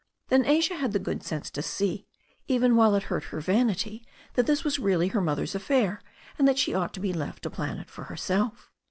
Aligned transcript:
Then 0.29 0.47
Asia 0.47 0.75
had 0.77 0.93
the 0.93 0.97
good 0.97 1.21
sense 1.21 1.51
to 1.51 1.61
see, 1.61 2.07
even 2.47 2.75
while 2.75 2.95
it 2.95 3.03
hurt 3.03 3.25
her 3.25 3.39
vanity, 3.39 4.03
that 4.33 4.47
this 4.47 4.63
was 4.63 4.79
really 4.79 5.09
her 5.09 5.21
mother's 5.21 5.53
affair, 5.53 6.01
and 6.39 6.47
that 6.47 6.57
she 6.57 6.73
ought 6.73 6.91
to 6.95 6.99
be 6.99 7.13
left 7.13 7.43
to 7.43 7.51
plan 7.51 7.85
for 7.87 8.05
herself. 8.05 8.71